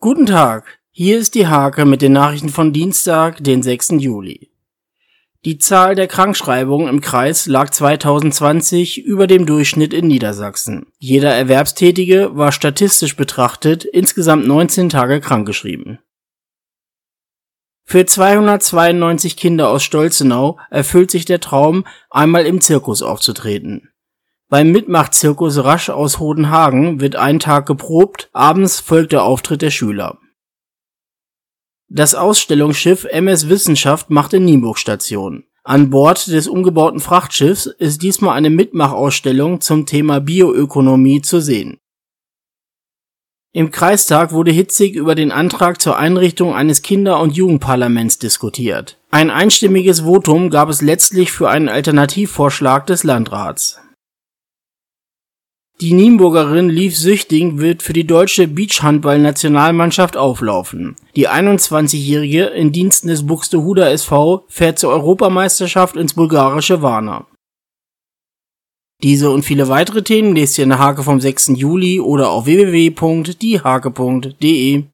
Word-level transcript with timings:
Guten 0.00 0.26
Tag, 0.26 0.78
hier 0.92 1.18
ist 1.18 1.34
die 1.34 1.48
Hake 1.48 1.84
mit 1.84 2.02
den 2.02 2.12
Nachrichten 2.12 2.50
von 2.50 2.72
Dienstag, 2.72 3.42
den 3.42 3.64
6. 3.64 3.94
Juli. 3.98 4.52
Die 5.44 5.58
Zahl 5.58 5.96
der 5.96 6.06
Krankschreibungen 6.06 6.86
im 6.86 7.00
Kreis 7.00 7.46
lag 7.46 7.70
2020 7.70 9.04
über 9.04 9.26
dem 9.26 9.44
Durchschnitt 9.44 9.92
in 9.92 10.06
Niedersachsen. 10.06 10.86
Jeder 10.98 11.34
Erwerbstätige 11.34 12.36
war 12.36 12.52
statistisch 12.52 13.16
betrachtet 13.16 13.84
insgesamt 13.84 14.46
19 14.46 14.88
Tage 14.88 15.20
krankgeschrieben. 15.20 15.98
Für 17.84 18.06
292 18.06 19.36
Kinder 19.36 19.68
aus 19.68 19.82
Stolzenau 19.82 20.60
erfüllt 20.70 21.10
sich 21.10 21.24
der 21.24 21.40
Traum, 21.40 21.84
einmal 22.08 22.46
im 22.46 22.60
Zirkus 22.60 23.02
aufzutreten. 23.02 23.90
Beim 24.50 24.72
Mitmachzirkus 24.72 25.62
Rasch 25.62 25.90
aus 25.90 26.20
Hodenhagen 26.20 27.02
wird 27.02 27.16
ein 27.16 27.38
Tag 27.38 27.66
geprobt, 27.66 28.30
abends 28.32 28.80
folgt 28.80 29.12
der 29.12 29.22
Auftritt 29.22 29.60
der 29.60 29.70
Schüler. 29.70 30.18
Das 31.90 32.14
Ausstellungsschiff 32.14 33.04
MS 33.04 33.50
Wissenschaft 33.50 34.08
macht 34.08 34.32
in 34.32 34.46
Nienburg 34.46 34.78
Station. 34.78 35.44
An 35.64 35.90
Bord 35.90 36.28
des 36.28 36.48
umgebauten 36.48 37.00
Frachtschiffs 37.00 37.66
ist 37.66 38.02
diesmal 38.02 38.38
eine 38.38 38.48
Mitmachausstellung 38.48 39.60
zum 39.60 39.84
Thema 39.84 40.18
Bioökonomie 40.18 41.20
zu 41.20 41.40
sehen. 41.40 41.76
Im 43.52 43.70
Kreistag 43.70 44.32
wurde 44.32 44.50
hitzig 44.50 44.94
über 44.94 45.14
den 45.14 45.30
Antrag 45.30 45.82
zur 45.82 45.98
Einrichtung 45.98 46.54
eines 46.54 46.80
Kinder 46.80 47.20
und 47.20 47.36
Jugendparlaments 47.36 48.18
diskutiert. 48.18 48.96
Ein 49.10 49.30
einstimmiges 49.30 50.00
Votum 50.04 50.48
gab 50.48 50.70
es 50.70 50.80
letztlich 50.80 51.32
für 51.32 51.50
einen 51.50 51.68
Alternativvorschlag 51.68 52.86
des 52.86 53.04
Landrats 53.04 53.78
die 55.80 55.92
Nienburgerin 55.92 56.68
Liv 56.68 56.96
Süchting 56.96 57.58
wird 57.58 57.84
für 57.84 57.92
die 57.92 58.06
deutsche 58.06 58.48
Beachhandball-Nationalmannschaft 58.48 60.16
auflaufen. 60.16 60.96
Die 61.14 61.28
21-Jährige 61.28 62.46
in 62.46 62.72
Diensten 62.72 63.06
des 63.06 63.24
Buxtehuder 63.24 63.92
SV 63.92 64.44
fährt 64.48 64.80
zur 64.80 64.90
Europameisterschaft 64.90 65.94
ins 65.94 66.14
bulgarische 66.14 66.82
Varna. 66.82 67.28
Diese 69.04 69.30
und 69.30 69.44
viele 69.44 69.68
weitere 69.68 70.02
Themen 70.02 70.34
lest 70.34 70.58
ihr 70.58 70.64
in 70.64 70.70
der 70.70 70.80
Hake 70.80 71.04
vom 71.04 71.20
6. 71.20 71.52
Juli 71.54 72.00
oder 72.00 72.30
auf 72.30 72.46
www.diehake.de. 72.46 74.82